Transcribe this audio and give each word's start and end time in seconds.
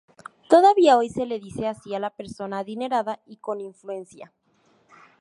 Todavía 0.49 0.97
hoy 0.97 1.09
se 1.09 1.27
le 1.27 1.39
dice 1.39 1.67
así 1.67 1.93
a 1.93 1.99
la 1.99 2.09
persona 2.09 2.57
adinerada 2.61 3.19
y 3.27 3.37
con 3.37 3.61
influencias. 3.61 4.31